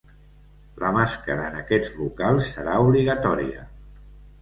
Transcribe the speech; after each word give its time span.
La 0.83 0.89
màscara 0.95 1.45
en 1.51 1.59
aquests 1.61 1.93
locals 2.01 2.53
serà 2.57 2.83
obligatòria. 2.91 3.71